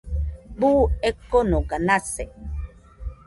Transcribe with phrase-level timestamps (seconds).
[0.61, 0.79] Buu
[1.09, 2.25] ekonoga nase